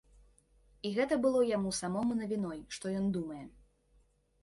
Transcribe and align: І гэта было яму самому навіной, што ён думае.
І 0.87 0.91
гэта 0.95 1.19
было 1.27 1.45
яму 1.57 1.75
самому 1.83 2.19
навіной, 2.25 2.59
што 2.79 2.85
ён 3.01 3.15
думае. 3.19 3.43